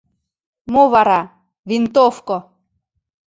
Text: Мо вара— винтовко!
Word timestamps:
Мо 0.73 0.83
вара— 0.93 1.21
винтовко! 1.69 2.37